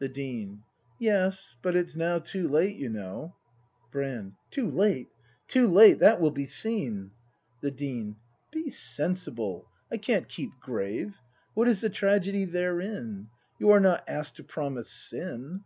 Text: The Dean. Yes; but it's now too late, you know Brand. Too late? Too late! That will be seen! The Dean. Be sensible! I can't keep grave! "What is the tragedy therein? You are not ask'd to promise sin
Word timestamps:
The 0.00 0.08
Dean. 0.10 0.64
Yes; 0.98 1.56
but 1.62 1.74
it's 1.74 1.96
now 1.96 2.18
too 2.18 2.46
late, 2.46 2.76
you 2.76 2.90
know 2.90 3.36
Brand. 3.90 4.34
Too 4.50 4.70
late? 4.70 5.08
Too 5.48 5.66
late! 5.66 5.98
That 5.98 6.20
will 6.20 6.30
be 6.30 6.44
seen! 6.44 7.12
The 7.62 7.70
Dean. 7.70 8.16
Be 8.50 8.68
sensible! 8.68 9.66
I 9.90 9.96
can't 9.96 10.28
keep 10.28 10.60
grave! 10.60 11.16
"What 11.54 11.68
is 11.68 11.80
the 11.80 11.88
tragedy 11.88 12.44
therein? 12.44 13.28
You 13.58 13.70
are 13.70 13.80
not 13.80 14.04
ask'd 14.06 14.36
to 14.36 14.44
promise 14.44 14.90
sin 14.90 15.60